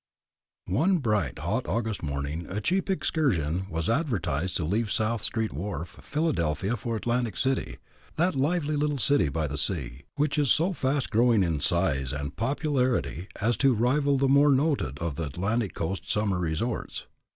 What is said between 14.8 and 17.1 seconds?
of the Atlantic coast summer resorts.